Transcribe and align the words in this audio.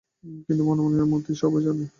কিন্তু 0.45 0.63
মনে 0.63 0.81
মনে 0.85 1.03
মতি 1.11 1.31
সবই 1.41 1.61
জানে। 1.65 1.85